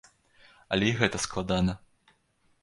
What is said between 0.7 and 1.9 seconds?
Але і гэта складана.